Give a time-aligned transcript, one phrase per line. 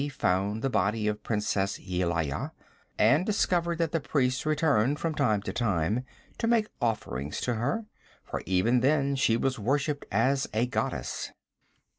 [0.01, 2.53] He found the body of Princess Yelaya,
[2.97, 6.05] and discovered that the priests returned from time to time
[6.39, 7.85] to make offerings to her,
[8.23, 11.29] for even then she was worshipped as a goddess.